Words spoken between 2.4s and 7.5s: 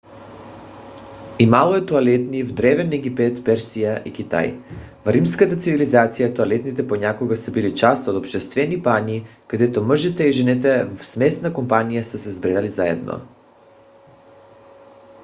в древен египет персия и китай. в римската цивилизация тоалетните понякога